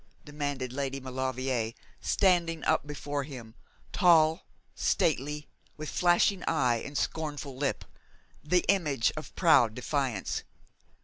[0.25, 3.53] demanded Lady Maulevrier, standing up before him,
[3.93, 4.41] tall,
[4.73, 7.85] stately, with flashing eye and scornful lip,
[8.43, 10.41] the image of proud defiance.